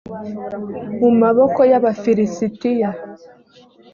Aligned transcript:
mu 0.99 1.09
maboko 1.21 1.59
y 1.71 1.73
abafilisitiya 1.79 2.89